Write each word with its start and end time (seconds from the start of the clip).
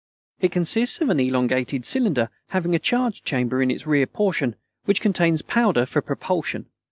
It 0.39 0.51
consists 0.51 0.99
of 0.99 1.09
an 1.09 1.19
elongated 1.19 1.85
cylinder 1.85 2.31
having 2.47 2.73
a 2.73 2.79
charge 2.79 3.21
chamber 3.23 3.61
in 3.61 3.69
its 3.69 3.85
rear 3.85 4.07
portion, 4.07 4.55
which 4.85 4.99
contains 4.99 5.43
powder 5.43 5.85
for 5.85 6.01
propulsion. 6.01 6.65